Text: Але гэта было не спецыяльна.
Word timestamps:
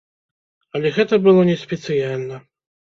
Але 0.79 0.93
гэта 0.97 1.21
было 1.29 1.47
не 1.51 1.57
спецыяльна. 1.67 2.45